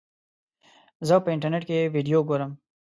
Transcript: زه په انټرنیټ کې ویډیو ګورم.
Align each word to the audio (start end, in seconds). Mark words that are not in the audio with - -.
زه 1.07 1.15
په 1.23 1.29
انټرنیټ 1.35 1.63
کې 1.69 1.91
ویډیو 1.95 2.19
ګورم. 2.29 2.51